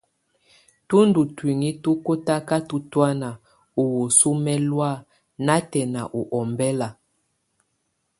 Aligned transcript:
Tú 0.87 0.97
ndù 1.07 1.21
tuinyii 1.37 1.75
tu 1.83 1.91
kɔtakatɔ 2.05 2.75
tɔ̀ána 2.91 3.29
ú 3.81 3.83
wesuǝ 3.95 4.31
mɛlɔ̀á 4.43 4.91
natɛna 5.45 6.01
u 6.19 6.21
ɔmbɛla. 6.39 6.87